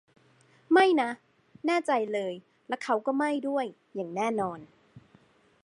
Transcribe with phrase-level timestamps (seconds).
[0.71, 1.09] ไม่นะ
[1.65, 2.33] แน่ใจเลย
[2.67, 3.65] และเขาก็ไม่ด้วย
[3.95, 4.59] อย่างแน่นอน